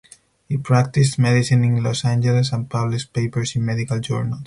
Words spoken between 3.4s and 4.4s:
in medical journals.